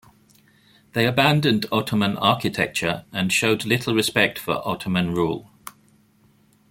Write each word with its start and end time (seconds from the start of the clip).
They 0.93 1.05
abandoned 1.05 1.67
Ottoman 1.71 2.17
architecture 2.17 3.05
and 3.13 3.31
showed 3.31 3.65
little 3.65 3.93
respect 3.93 4.39
for 4.39 4.67
Ottoman 4.67 5.13
rule. 5.13 5.51